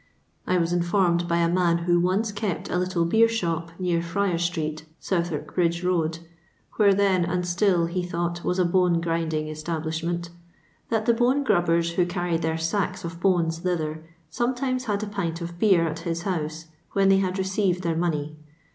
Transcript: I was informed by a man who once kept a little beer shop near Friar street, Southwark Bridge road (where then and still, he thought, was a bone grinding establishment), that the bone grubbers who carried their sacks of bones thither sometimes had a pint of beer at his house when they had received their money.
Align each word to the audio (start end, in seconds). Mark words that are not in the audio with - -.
I 0.47 0.57
was 0.57 0.73
informed 0.73 1.27
by 1.27 1.37
a 1.37 1.47
man 1.53 1.77
who 1.77 1.99
once 1.99 2.31
kept 2.31 2.71
a 2.71 2.79
little 2.79 3.05
beer 3.05 3.29
shop 3.29 3.69
near 3.77 4.01
Friar 4.01 4.39
street, 4.39 4.83
Southwark 4.99 5.53
Bridge 5.53 5.83
road 5.83 6.17
(where 6.77 6.91
then 6.91 7.23
and 7.23 7.45
still, 7.47 7.85
he 7.85 8.01
thought, 8.01 8.43
was 8.43 8.57
a 8.57 8.65
bone 8.65 8.99
grinding 8.99 9.47
establishment), 9.47 10.31
that 10.89 11.05
the 11.05 11.13
bone 11.13 11.43
grubbers 11.43 11.91
who 11.91 12.07
carried 12.07 12.41
their 12.41 12.57
sacks 12.57 13.03
of 13.05 13.19
bones 13.19 13.59
thither 13.59 14.03
sometimes 14.31 14.85
had 14.85 15.03
a 15.03 15.05
pint 15.05 15.39
of 15.39 15.59
beer 15.59 15.87
at 15.87 15.99
his 15.99 16.23
house 16.23 16.65
when 16.93 17.09
they 17.09 17.17
had 17.19 17.37
received 17.37 17.83
their 17.83 17.95
money. 17.95 18.35